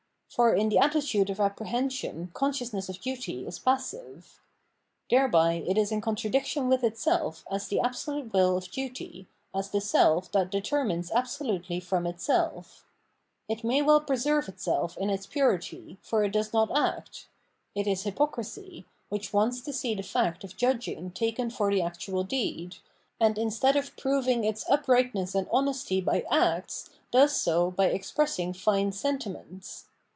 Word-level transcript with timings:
For 0.33 0.53
in 0.55 0.69
the 0.69 0.77
attitude 0.77 1.29
of 1.29 1.41
apprehension 1.41 2.31
consciousness 2.33 2.87
of 2.87 3.01
duty 3.01 3.45
is 3.45 3.59
passive. 3.59 4.39
Thereby 5.09 5.55
it 5.67 5.77
is 5.77 5.91
in 5.91 5.99
contradiction 5.99 6.69
with 6.69 6.85
itself 6.85 7.43
as 7.51 7.67
the 7.67 7.81
absolute 7.81 8.31
will 8.31 8.55
of 8.55 8.71
duty, 8.71 9.27
as 9.53 9.69
the 9.71 9.81
self 9.81 10.31
that 10.31 10.49
determines 10.49 11.11
absolutely 11.11 11.81
from 11.81 12.07
itself. 12.07 12.85
It 13.49 13.65
may 13.65 13.81
well 13.81 13.99
preserve 13.99 14.47
itself 14.47 14.97
in 14.97 15.09
its 15.09 15.27
purity, 15.27 15.97
for 16.01 16.23
it 16.23 16.31
does 16.31 16.53
not 16.53 16.71
act; 16.73 17.27
it 17.75 17.85
is 17.85 18.03
hypocrisy, 18.03 18.85
which 19.09 19.33
wants 19.33 19.59
to 19.59 19.73
see 19.73 19.95
the 19.95 20.01
fact 20.01 20.45
of 20.45 20.55
judging 20.55 21.11
taken 21.11 21.49
for 21.49 21.69
the 21.69 21.81
actual 21.81 22.23
deed, 22.23 22.77
and 23.19 23.37
instead 23.37 23.75
of 23.75 23.97
proving 23.97 24.45
its 24.45 24.63
uprightness 24.69 25.35
and 25.35 25.49
honesty 25.51 25.99
by 25.99 26.21
acts 26.31 26.89
does 27.11 27.35
so 27.35 27.69
by 27.71 27.87
expressing 27.87 28.53
fine 28.53 28.93
sentiments. 28.93 29.87